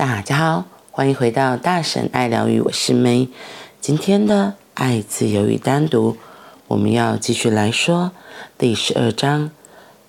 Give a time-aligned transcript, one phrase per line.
[0.00, 3.28] 大家好，欢迎回到大神爱疗愈，我是梅。
[3.82, 6.16] 今天的爱、自由与单独，
[6.68, 8.10] 我们要继续来说
[8.56, 9.50] 第十二章：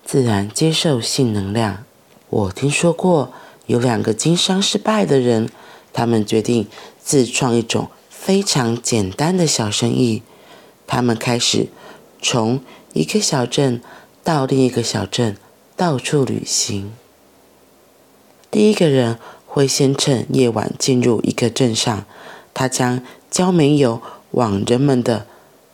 [0.02, 1.84] 自然接受性能量。
[2.30, 3.34] 我听说过
[3.66, 5.50] 有两个经商失败的人，
[5.92, 6.66] 他们决定
[6.98, 10.22] 自创一种非常简单的小生意。
[10.86, 11.68] 他们开始
[12.22, 12.62] 从
[12.94, 13.82] 一个小镇
[14.24, 15.36] 到另一个小镇
[15.76, 16.94] 到处旅行。
[18.50, 19.18] 第一个人。
[19.54, 22.06] 会先趁夜晚进入一个镇上，
[22.54, 25.26] 他将焦煤油往人们的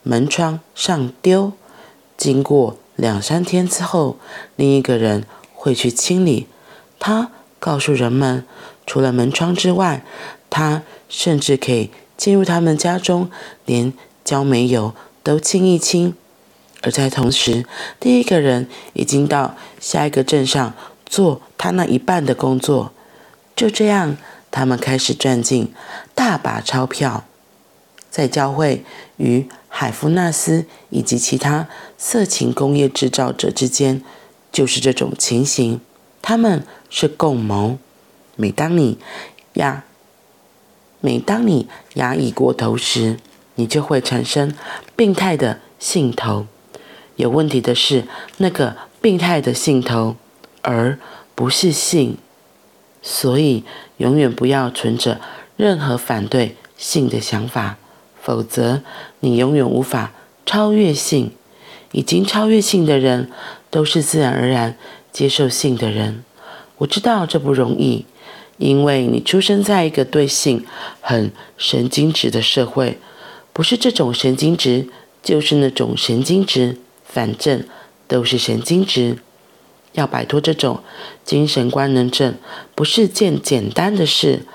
[0.02, 1.52] 门窗上丢。
[2.16, 4.16] 经过两三天之后，
[4.56, 6.48] 另一个人会去清理。
[6.98, 8.45] 他告诉人们，
[8.84, 10.04] 除了门窗之外，
[10.51, 13.30] 他甚至可以进入他们家中，
[13.65, 13.92] 连
[14.24, 14.92] 焦煤油
[15.23, 16.15] 都清一清。
[16.82, 17.65] 而在同时，
[18.01, 20.74] 第一个人已经到下一个镇上
[21.06, 22.93] 做他那一半的工作。
[23.59, 24.16] 就这样，
[24.52, 25.74] 他们开始赚进
[26.14, 27.24] 大把钞票。
[28.09, 28.84] 在教会
[29.16, 31.66] 与海夫纳斯以及其他
[31.98, 34.04] 色情工业制造者之间，
[34.52, 35.80] 就是这种情形。
[36.23, 37.78] 他们是共谋。
[38.37, 38.96] 每当你
[39.54, 39.82] 压，
[41.00, 43.18] 每当你压抑过头时，
[43.56, 44.54] 你就会产生
[44.95, 46.46] 病态的兴头。
[47.16, 48.06] 有问题的是
[48.37, 50.15] 那个病态的兴头，
[50.62, 51.00] 而
[51.34, 52.16] 不是性。
[53.02, 53.65] 所以，
[53.99, 55.21] 永远不要存着
[55.57, 57.77] 任何反对性的想法，
[58.21, 58.82] 否则
[59.21, 60.13] 你永远无法
[60.45, 61.32] 超越性。
[61.93, 63.30] 已经超越性的人，
[63.71, 64.77] 都是自然而然
[65.10, 66.22] 接受性的人。
[66.77, 68.05] 我知道这不容易，
[68.59, 70.66] 因为你出生在一个对性
[71.00, 72.99] 很神经质的社会，
[73.55, 74.88] 不是这种神经质，
[75.22, 77.65] 就是那种神经质，反正
[78.06, 79.16] 都是神经质。
[79.99, 80.81] 要摆脱这种
[81.25, 82.37] 精神官能症，
[82.77, 84.47] 不是件简单的事，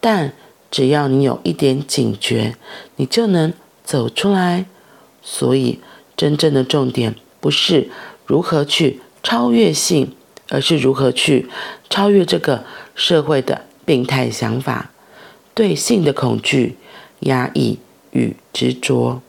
[0.00, 0.32] 但
[0.70, 2.56] 只要你有一点警觉，
[2.96, 3.52] 你就能
[3.84, 4.66] 走出来。
[5.22, 5.78] 所以，
[6.16, 7.88] 真正的重点不是
[8.26, 10.12] 如何去超越性，
[10.48, 11.48] 而是如何去
[11.88, 12.64] 超越这个
[12.94, 14.90] 社会的病态想法，
[15.54, 16.76] 对性的恐惧、
[17.20, 17.78] 压抑
[18.10, 19.22] 与执着。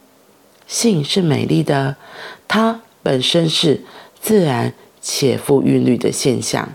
[0.66, 1.96] 性是美丽的，
[2.48, 3.82] 它本身是
[4.20, 4.74] 自然。
[5.02, 6.74] 且富韵律的现象，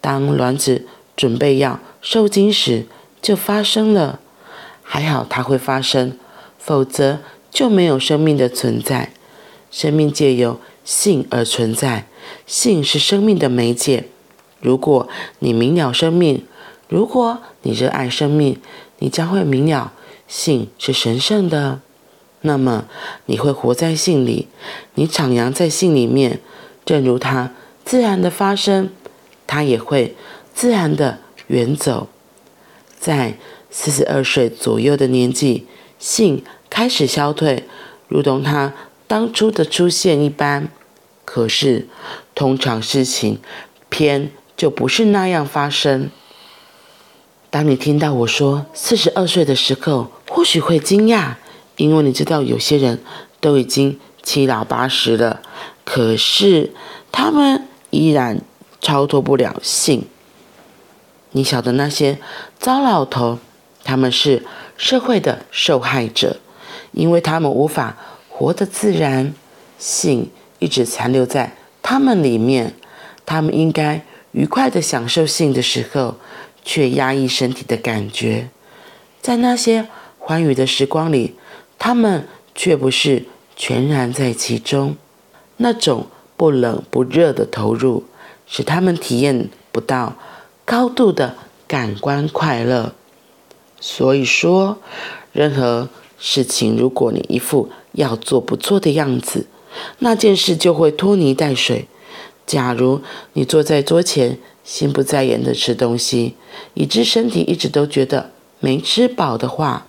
[0.00, 0.86] 当卵子
[1.16, 2.86] 准备要受精时，
[3.22, 4.20] 就发生了。
[4.82, 6.18] 还好它会发生，
[6.58, 7.20] 否则
[7.50, 9.12] 就没有生命的存在。
[9.70, 12.06] 生命借由性而存在，
[12.46, 14.04] 性是生命的媒介。
[14.60, 15.08] 如果
[15.38, 16.44] 你明了生命，
[16.88, 18.58] 如果你热爱生命，
[18.98, 19.92] 你将会明了
[20.28, 21.80] 性是神圣的。
[22.42, 22.84] 那么
[23.24, 24.48] 你会活在性里，
[24.94, 26.40] 你徜徉在性里面。
[26.84, 27.50] 正如它
[27.84, 28.90] 自然的发生，
[29.46, 30.16] 它也会
[30.54, 31.18] 自然的
[31.48, 32.08] 远走。
[32.98, 33.36] 在
[33.70, 35.66] 四十二岁左右的年纪，
[35.98, 37.64] 性开始消退，
[38.08, 38.72] 如同它
[39.06, 40.68] 当初的出现一般。
[41.24, 41.88] 可是，
[42.34, 43.40] 通常事情
[43.88, 46.10] 偏就不是那样发生。
[47.50, 51.34] 当你听到我说四十二岁的时候，或许会惊讶，
[51.76, 53.00] 因为你知道有些人
[53.40, 55.40] 都已经七老八十了。
[55.84, 56.72] 可是
[57.12, 58.40] 他们依然
[58.80, 60.06] 超脱不了性。
[61.32, 62.18] 你晓得那些
[62.58, 63.38] 糟老头，
[63.82, 64.44] 他们是
[64.76, 66.38] 社会的受害者，
[66.92, 67.96] 因为他们无法
[68.28, 69.34] 活得自然，
[69.78, 72.74] 性一直残留在他们里面。
[73.26, 76.16] 他们应该愉快的享受性的时候，
[76.62, 78.50] 却压抑身体的感觉。
[79.22, 81.34] 在那些欢愉的时光里，
[81.78, 83.24] 他们却不是
[83.56, 84.96] 全然在其中。
[85.56, 86.06] 那种
[86.36, 88.04] 不冷不热的投入，
[88.46, 90.16] 使他们体验不到
[90.64, 92.92] 高度的感官快乐。
[93.80, 94.78] 所以说，
[95.32, 95.88] 任何
[96.18, 99.46] 事情，如果你一副要做不做的样子，
[99.98, 101.86] 那件事就会拖泥带水。
[102.46, 103.00] 假如
[103.34, 106.34] 你坐在桌前，心不在焉的吃东西，
[106.74, 108.30] 以致身体一直都觉得
[108.60, 109.86] 没吃饱的话，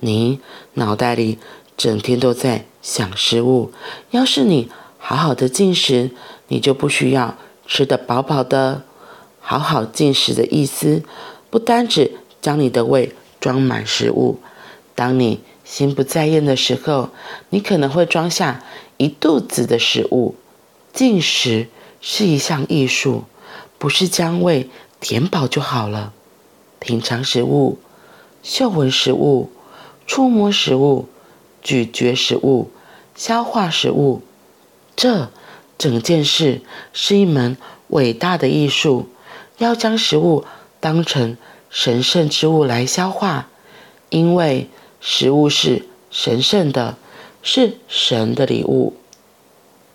[0.00, 0.40] 你
[0.74, 1.38] 脑袋里
[1.76, 3.72] 整天都在想食物。
[4.10, 6.10] 要是你好好的进食，
[6.48, 7.36] 你就不需要
[7.66, 8.82] 吃得饱饱的。
[9.42, 11.02] 好好进食的意思，
[11.48, 14.38] 不单指将你的胃装满食物。
[14.94, 17.08] 当你心不在焉的时候，
[17.48, 18.62] 你可能会装下
[18.98, 20.36] 一肚子的食物。
[20.92, 21.68] 进食
[22.00, 23.24] 是一项艺术，
[23.78, 24.68] 不是将胃
[25.00, 26.12] 填饱就好了。
[26.78, 27.78] 品尝食物，
[28.42, 29.50] 嗅闻食物，
[30.06, 31.08] 触摸食物。
[31.62, 32.70] 咀嚼食物，
[33.14, 34.22] 消化食物，
[34.96, 35.30] 这
[35.78, 36.60] 整件事
[36.92, 37.56] 是一门
[37.88, 39.08] 伟大的艺术。
[39.58, 40.44] 要将食物
[40.80, 41.36] 当成
[41.68, 43.48] 神圣之物来消化，
[44.08, 44.68] 因为
[45.00, 46.96] 食物是神圣的，
[47.42, 48.94] 是神的礼物。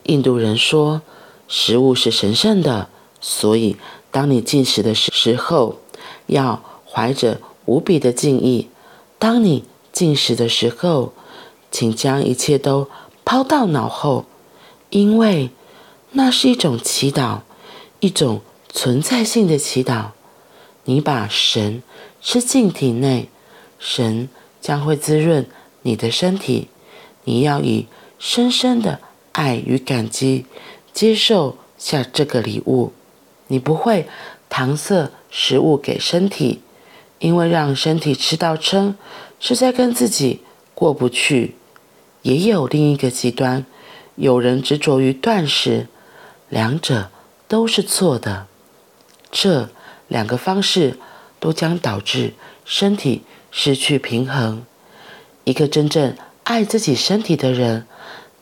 [0.04, 1.02] 印度人说，
[1.48, 2.90] 食物是神圣的，
[3.20, 3.76] 所以
[4.12, 5.80] 当你进食的时时候，
[6.28, 8.70] 要怀着无比的敬意。
[9.18, 11.14] 当你进食的时候，
[11.75, 12.88] 请将一切都
[13.25, 14.24] 抛到脑后，
[14.92, 15.50] 因为
[16.12, 17.42] 那是一种祈祷，
[18.00, 18.39] 一种
[18.69, 20.12] 存在性的祈祷。
[20.86, 21.83] 你把神
[22.22, 23.27] 吃进体内，
[23.77, 24.30] 神
[24.62, 25.45] 将会滋润
[25.81, 26.69] 你的身体。
[27.25, 27.88] 你要以
[28.18, 29.01] 深深的
[29.33, 30.45] 爱与感激
[30.94, 32.94] 接受下这个礼物。
[33.48, 34.07] 你不会
[34.50, 36.62] 搪塞食物给身体，
[37.19, 38.95] 因为让身体吃到撑
[39.42, 40.39] 是在跟自己
[40.74, 41.56] 过不去。
[42.25, 43.68] 也有另一个极端，
[44.16, 45.88] 有人执着于断食，
[46.50, 47.12] 两者
[47.48, 48.48] 都是错的。
[49.30, 49.69] 这
[50.07, 50.98] 两个方式
[51.39, 52.33] 都将导致
[52.66, 54.66] 身体失去平衡。
[55.44, 57.86] 一个真正爱自己身体的人，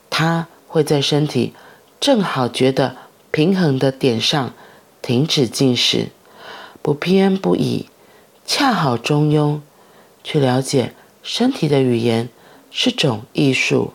[0.10, 1.52] 他会在身体
[2.00, 2.96] 正好觉得
[3.32, 4.54] 平衡的点上
[5.02, 6.08] 停止进食，
[6.82, 7.88] 不偏不倚，
[8.46, 9.60] 恰好中庸，
[10.24, 12.30] 去了解身体的语言
[12.74, 13.94] 是种艺术，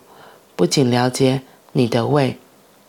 [0.55, 1.43] 不仅了解
[1.73, 2.39] 你的胃，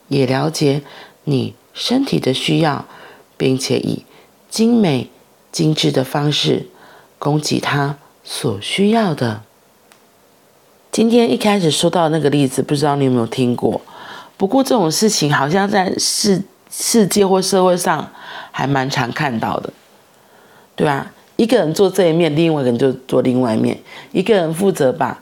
[0.07, 0.83] 也了解
[1.23, 2.85] 你身体的需要，
[3.35, 4.05] 并且以
[4.49, 5.09] 精美、
[5.51, 6.67] 精致的方式
[7.17, 9.41] 供给他所需要的。
[10.91, 13.81] 今天一开始说到那个例子，不知道你有没有听过？
[14.37, 18.11] 不过这种事情好像在世世界或社会上
[18.51, 19.73] 还蛮常看到的，
[20.75, 21.11] 对吧？
[21.35, 23.79] 一个人做这一面，另外一个人就做另外一面。
[24.11, 25.21] 一个人负责把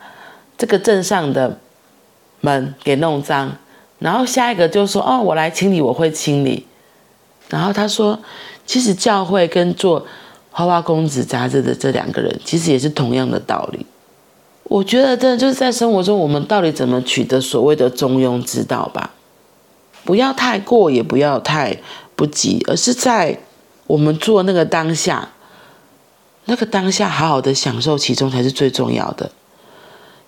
[0.57, 1.59] 这个镇上的
[2.41, 3.57] 门给弄脏，
[3.99, 6.65] 然后下一个就说：“哦，我来清理，我会清理。”
[7.49, 8.19] 然后他说。
[8.67, 10.01] 其实教会跟做
[10.51, 13.85] 《花花公子》杂志的这两个人，其实也是同样的道理。
[14.63, 19.11] 我觉得，真的就是在生活中，我们到底怎么取得所谓的中庸之道吧？
[20.03, 21.77] 不要太过，也不要太
[22.17, 23.39] 不及，而是在
[23.85, 25.29] 我们做那个当下，
[26.43, 29.31] 那个当下好好的享受其中才是最重要的。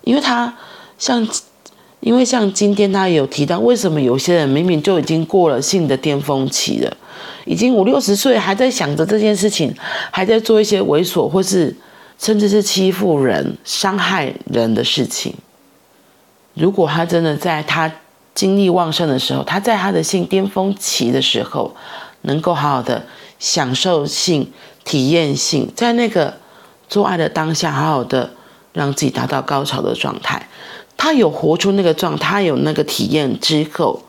[0.02, 0.56] 因为他
[0.98, 1.26] 像。
[2.00, 6.96] 因为像今天他有提到，为什么有些人明明就已经过了性的巅峰期了，
[7.44, 9.74] 已经五六十岁还在想着这件事情，
[10.10, 11.76] 还在做一些猥琐或是
[12.18, 15.34] 甚至是欺负人、伤害人的事情。
[16.54, 17.92] 如果他真的在他
[18.34, 21.76] 精力旺盛的时候，他在他的性巅峰期的时候，
[22.22, 23.04] 能够好好的
[23.38, 24.50] 享受性、
[24.84, 26.32] 体验性，在那个
[26.88, 28.30] 做爱的当下，好好的
[28.72, 30.48] 让自己达到高潮的状态。
[30.96, 34.02] 他有活出那个状态，他有那个体验之后，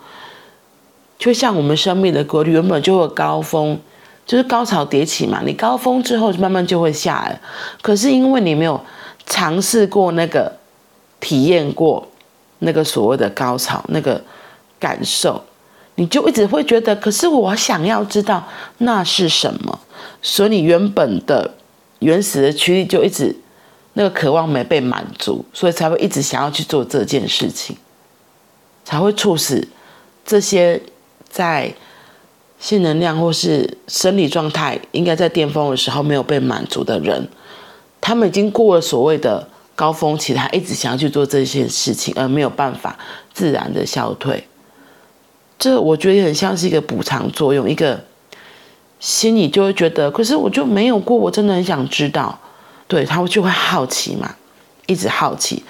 [1.17, 3.79] 就像我们生命的规律，原本就会高峰，
[4.25, 5.41] 就是高潮迭起嘛。
[5.45, 7.39] 你高峰之后，慢慢就会下来。
[7.81, 8.77] 可是因为你没有
[9.25, 10.51] 尝试过那个
[11.21, 12.05] 体验过
[12.59, 14.21] 那个所谓的高潮那个
[14.77, 15.41] 感受，
[15.95, 18.45] 你就一直会觉得，可是我想要知道
[18.79, 19.79] 那是什么，
[20.21, 21.53] 所以你原本的
[21.99, 23.37] 原始的驱力就一直。
[23.93, 27.75] 那个渴望没被满足，所以才会一直想要去做这件事情，
[28.85, 29.67] 才会促使
[30.25, 30.81] 这些
[31.29, 31.73] 在
[32.59, 37.27] 性能量或是生理状态应该在巅峰的时候没有被满足的人，
[37.99, 42.97] 他们已经过了所谓的高峰期，他一直想要去做这件事情，而没有办法
[43.33, 44.47] 自然的消退。
[45.59, 48.03] 这我觉得很像是一个补偿作用，一个
[48.99, 52.39] 心里就会觉得，可是我就没有过，我真的很想知道。
[52.91, 54.35] 对，他就会好奇嘛，
[54.85, 55.63] 一直好奇，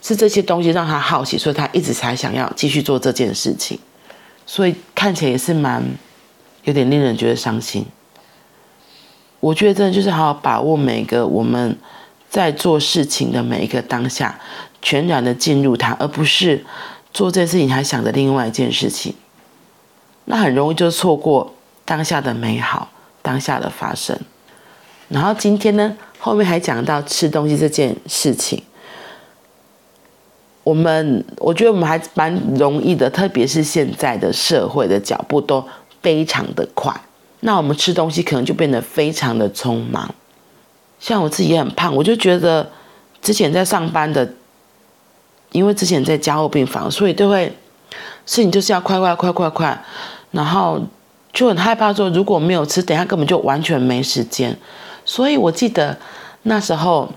[0.00, 3.78] 是这些东西让他好奇，所以他一直才想要继续做这件事情，
[4.46, 5.84] 所以看起来也是蛮
[6.64, 7.84] 有点令人觉得伤心。
[9.40, 11.76] 我觉得真的就是好好把握每个我们
[12.30, 14.40] 在做事情的每一个当下，
[14.80, 16.64] 全然的进入它，而不是
[17.12, 19.14] 做这件事情还想着另外一件事情，
[20.24, 24.18] 那很容易就错过当下的美好，当下的发生。
[25.08, 28.62] 然后今天呢，后面还讲到吃东西这件事情，
[30.62, 35.64] 我们我觉得我们还蛮容易的，特别是现在的社会的脚步都
[36.00, 36.94] 非常的快，
[37.40, 40.14] 那我们吃东西可能就变得非常的匆忙。
[41.00, 42.70] 像我自己也很胖，我就觉得
[43.20, 44.32] 之前在上班的，
[45.50, 47.46] 因为之前在加护病房，所以都会
[48.26, 49.84] 事情就是要快快快快快，
[50.30, 50.80] 然后
[51.32, 54.56] 就很害怕说如果没有吃，等下根本就完全没时间。
[55.12, 55.98] 所以我记得
[56.44, 57.12] 那时候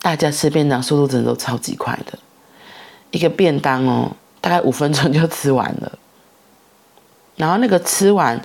[0.00, 2.16] 大家吃便当速度真的都超级快的，
[3.10, 5.98] 一个便当哦，大概五分钟就吃完了。
[7.34, 8.40] 然后那个吃完，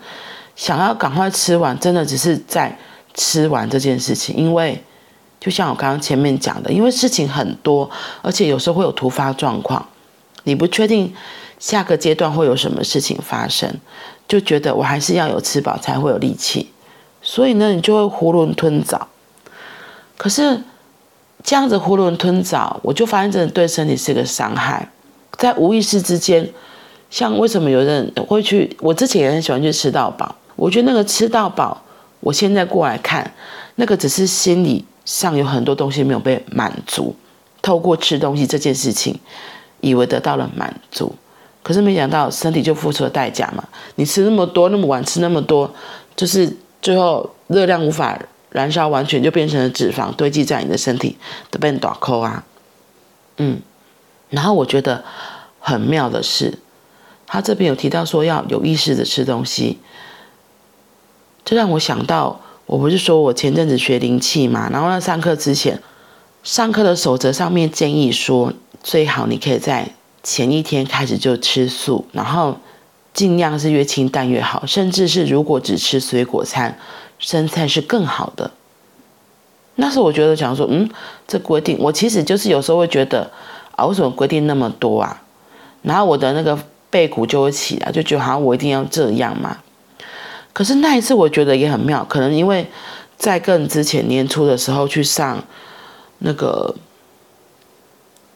[0.55, 2.75] 想要赶快吃完，真的只是在
[3.13, 4.83] 吃完这件事情，因为
[5.39, 7.87] 就像我刚刚前面讲的，因为事情很多，
[8.23, 9.87] 而且有时候会有突发状况，
[10.45, 11.13] 你不确定
[11.59, 13.71] 下个阶段会有什么事情发生，
[14.27, 16.71] 就觉得我还是要有吃饱才会有力气，
[17.21, 19.07] 所以呢，你就会囫囵吞枣。
[20.17, 20.61] 可是
[21.43, 24.89] 这样子囫囵吞枣，我就发现真的对身体是个伤害，
[25.37, 26.49] 在无意识之间，
[27.09, 31.81] 像为什么有人会去，我之前也很喜欢去吃到饱，我觉得那个吃到饱。
[32.19, 33.33] 我现在过来看，
[33.77, 37.15] 那个只是心理上有很多东西没有被满足，
[37.63, 39.19] 透过吃东西这件事情，
[39.79, 41.15] 以为得到了满足，
[41.63, 43.63] 可是没想到身体就付出了代价嘛。
[43.95, 45.73] 你吃那么多，那么晚吃那么多，
[46.15, 48.19] 就是最后热量无法
[48.49, 51.17] 燃烧完全，就变成了脂肪堆积在你的身体，
[51.49, 52.43] 都变短扣啊。
[53.37, 53.61] 嗯，
[54.29, 55.03] 然后我觉得
[55.59, 56.59] 很妙的是，
[57.25, 59.79] 他这边有提到说要有意识的吃东西。
[61.45, 65.81] 这让我想到，我不是说我前阵子学灵气嘛，然后在上课之前，
[66.43, 72.59] 上课的守则上面建议说，最好你可以在前一天开始就吃素，然后
[73.13, 76.77] 尽量是越清淡越好，甚至是如果只吃水果餐，
[77.19, 78.51] 生菜是更好的。
[79.75, 80.89] 那时候我觉得想说，嗯，
[81.27, 83.31] 这规定我其实就是有时候会觉得
[83.75, 85.21] 啊，为什么规定那么多啊？
[85.81, 86.57] 然后我的那个
[86.89, 89.57] 背骨就会起来，就觉得好像我一定要这样嘛。
[90.53, 92.67] 可是那一次我觉得也很妙，可能因为
[93.17, 95.41] 在更之前年初的时候去上
[96.19, 96.75] 那个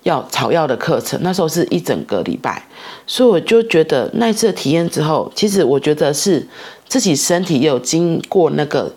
[0.06, 2.66] 要草药的课程，那时候是一整个礼拜，
[3.06, 6.48] 所以我就觉得那一次的体验之后，其实我觉得是
[6.88, 8.94] 自己身体也有经过那个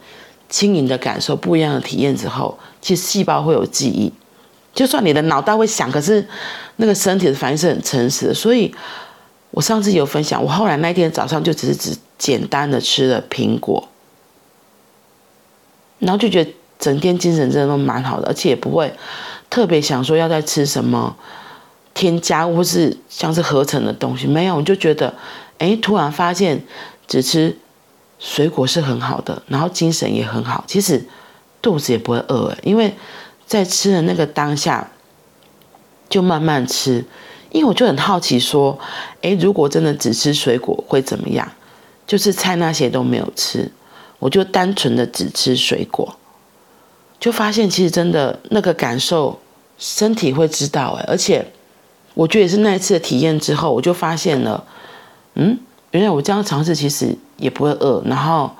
[0.48, 4.12] 轻盈的感受，不一样的体验之后，其实细胞会有记忆，
[4.72, 6.26] 就算你的脑袋会想，可是
[6.76, 8.72] 那个身体的反应是很诚实的，所以。
[9.50, 13.88] 我上次有分享，我后来那天早上就只是只简单的吃了苹果，
[16.00, 18.92] 然后就觉得整天精神真的都蛮好的，而且也不会
[19.50, 21.16] 特别想说要再吃什么
[21.94, 25.14] 添加或是像是合成的东西，没有，我就觉得，
[25.58, 26.62] 哎，突然发现
[27.06, 27.56] 只吃
[28.18, 31.04] 水果是很好的，然后精神也很好，其实
[31.60, 32.94] 肚子也不会饿，因为
[33.46, 34.90] 在吃的那个当下
[36.08, 37.04] 就慢慢吃。
[37.50, 38.78] 因为我就很好奇，说，
[39.22, 41.50] 诶，如果真的只吃水果会怎么样？
[42.06, 43.72] 就是菜那些都没有吃，
[44.18, 46.14] 我就单纯的只吃水果，
[47.18, 49.38] 就发现其实真的那个感受，
[49.78, 51.44] 身体会知道哎，而且
[52.14, 54.64] 我觉得也是那一次的体验之后，我就发现了，
[55.34, 55.58] 嗯，
[55.90, 58.50] 原来我这样尝试其实也不会饿，然后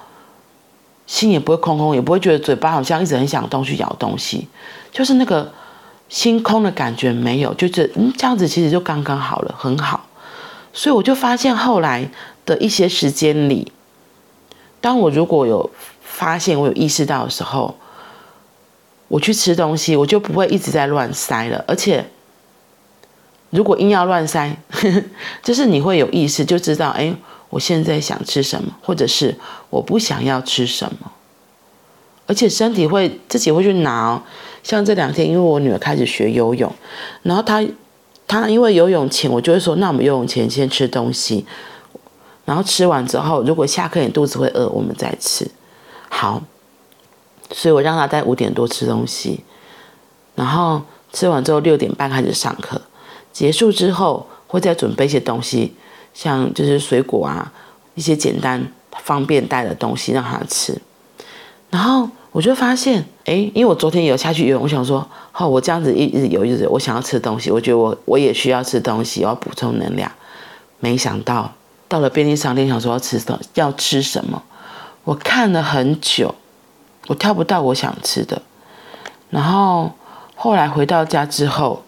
[1.07, 4.49] 心也不会空空，也不会觉得嘴巴好像一直很想动去咬东西，
[4.93, 5.53] 就是那个。
[6.09, 10.07] 心空的感觉没有，就是嗯，这样子其实就刚刚好了，很好。
[10.73, 12.11] 所以我就发现后来
[12.47, 13.71] 的一些时间里，
[14.81, 17.77] 当我如果有发现我有意识到的时候，
[19.09, 21.65] 我去吃东西，我就不会一直在乱塞了。
[21.67, 22.05] 而且
[23.51, 24.57] 如果硬要乱塞，
[25.43, 27.15] 就是你会有意识，就知道哎，
[27.51, 29.35] 我现在想吃什么，或者是
[29.71, 31.13] 我不想要吃什么。
[32.27, 34.23] 而且身体会自己会去拿，
[34.63, 36.71] 像这两天，因为我女儿开始学游泳，
[37.23, 37.67] 然后她
[38.27, 41.47] 她因为游泳前，我就会说，那我们游泳前先吃东西，
[42.45, 45.51] 然后吃完之后，如果下课你肚子会饿，我们再吃。
[46.11, 46.43] 好，
[47.51, 49.41] 所以我让他在五点多吃东西，
[50.35, 52.81] 然后吃完之后六点半开始上课，
[53.33, 55.75] 结束之后会再准备一些东西，
[56.15, 57.53] 像就是水果啊，
[57.95, 58.71] 一些简单
[59.03, 60.81] 方便带的东西让他吃，
[61.71, 62.09] 然后。
[62.31, 70.13] 我就发现，哎，因为我昨天有下去游泳，我想说，好，我这样子一直游一直游，我想要吃东西，我觉得我我也需要吃东西，我要补充能量。
[70.79, 71.51] 没想到
[71.89, 74.41] 到了便利商店，想说要吃什么，要吃什么，
[75.05, 76.33] 我看了很久，
[77.09, 78.41] 我挑不到我想吃的。
[79.29, 79.93] 然后
[80.37, 81.83] 后来回到家之后，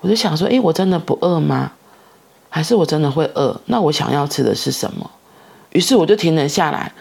[0.00, 1.72] 我就想说，哎，我真的不饿吗？
[2.50, 3.60] 还是我真的会饿？
[3.66, 5.10] 那我想要吃的是什么？
[5.70, 6.92] 于是我就停了下来。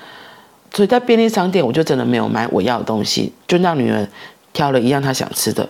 [0.72, 4.08] 所以在便利商店，我就真的没有买我要的东西，就让女儿
[4.54, 5.68] 挑了一样她想吃的，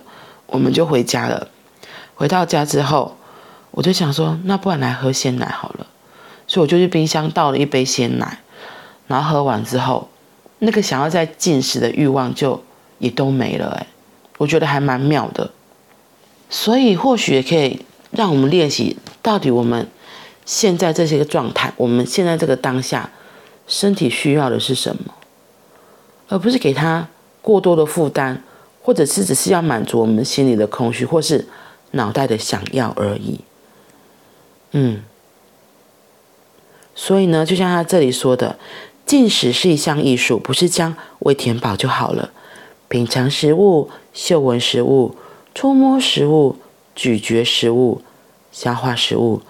[0.48, 1.48] 我们就回家了。
[2.16, 3.16] 回到家之后，
[3.72, 5.88] 我就想说，那不然来喝鲜奶好了。
[6.48, 8.40] 所以我就去冰箱倒了一杯鲜奶，
[9.08, 10.10] 然后喝完之后，
[10.60, 12.64] 那个想要再进食的欲望就
[13.00, 13.78] 也都没了。
[13.80, 13.88] 哎，
[14.38, 15.52] 我觉得还蛮妙的。
[16.50, 19.88] 所以或许也可以让我们练习，到底我们
[20.46, 23.10] 现在这些个状态，我们现在这个当下。
[23.72, 25.14] 身体需要的是什么，
[26.28, 27.08] 而不是给他
[27.40, 28.42] 过多的负担，
[28.82, 31.48] 或者是只是要满足我们心里的空虚，或是
[31.92, 33.42] 脑袋的想要而已。
[34.72, 35.04] 嗯，
[36.96, 38.58] 所以呢，就像他这里说的，
[39.10, 42.30] 进食是一项艺术，不是将胃填饱就好了。
[42.90, 45.16] 品尝食物、嗅闻食物、
[45.56, 46.58] 触摸食物、
[46.94, 48.04] 咀嚼食物、
[48.52, 49.42] 消化食物，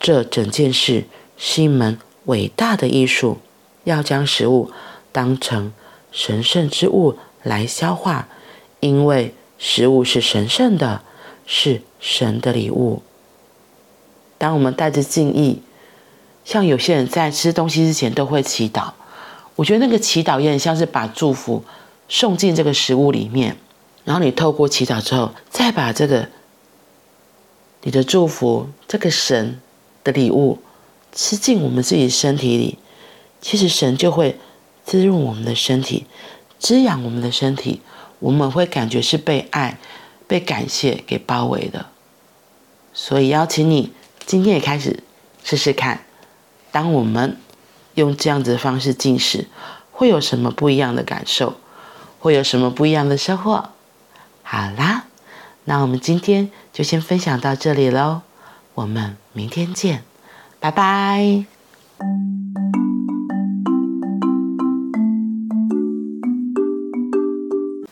[0.00, 1.04] 这整件事
[1.36, 3.36] 是一门伟大的艺术。
[3.84, 4.70] 要将食物
[5.12, 5.74] 当成
[6.10, 8.28] 神圣之物来消化，
[8.80, 11.02] 因为食物是神圣的，
[11.44, 13.02] 是神的礼物。
[14.38, 15.60] 当我们带着敬意，
[16.46, 18.92] 像有些人在吃东西之前都会祈祷，
[19.56, 21.64] 我觉得那个祈祷也很像是把祝福
[22.08, 23.56] 送进这个食物里面，
[24.04, 26.28] 然后你透过祈祷之后，再把这个
[27.82, 29.60] 你的祝福、这个神
[30.04, 30.58] 的礼物
[31.12, 32.78] 吃进我们自己身体里。
[33.40, 34.38] 其实神就会
[34.84, 36.06] 滋润我们的身体，
[36.60, 37.80] 滋养我们的身体，
[38.20, 39.78] 我们会感觉是被爱、
[40.28, 41.86] 被感谢给包围的。
[42.94, 43.90] 所以邀请你
[44.24, 45.02] 今天也开始
[45.42, 46.04] 试试看，
[46.70, 47.36] 当我们
[47.94, 49.46] 用这样子的方式进食，
[49.90, 51.54] 会有什么不一样的感受？
[52.18, 53.70] 会有什么不一样的收获？
[54.42, 55.04] 好啦，
[55.64, 58.22] 那我们今天就先分享到这里喽，
[58.74, 60.04] 我们明天见，
[60.60, 61.44] 拜拜。